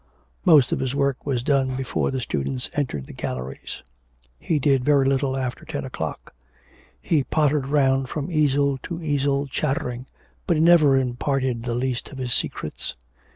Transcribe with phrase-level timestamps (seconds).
[0.45, 3.83] Most of his work was done before the students entered the galleries;
[4.39, 6.33] he did very little after ten o'clock;
[6.99, 10.07] he pottered round from easel to easel chattering;
[10.47, 12.95] but he never imparted the least of his secrets.